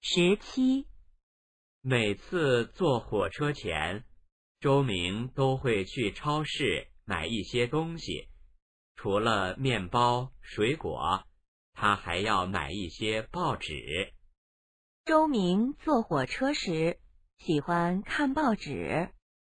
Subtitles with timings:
[0.00, 0.86] 十七。
[1.80, 4.04] 每次坐火车前
[4.60, 8.28] 周明都会去超市买一些东西
[8.94, 11.24] 除了面包水果
[11.72, 14.12] 他还要买一些报纸。
[15.04, 16.98] 周明坐火车时
[17.38, 19.10] 喜欢看报纸。